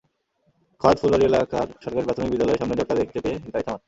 খর্দ 0.81 0.97
ফুলবাড়ী 1.01 1.25
এলাকার 1.29 1.67
সরকারি 1.83 2.05
প্রাথমিক 2.05 2.31
বিদ্যালয়ের 2.31 2.59
সামনে 2.61 2.77
জটলা 2.79 2.99
দেখতে 3.01 3.19
পেয়ে 3.23 3.37
গাড়ি 3.53 3.63
থামান। 3.65 3.79